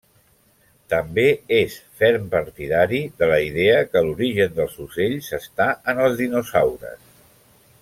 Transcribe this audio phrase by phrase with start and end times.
[0.93, 1.25] També
[1.57, 6.99] és ferm partidari de la idea que l'origen dels ocells està en els dinosaures.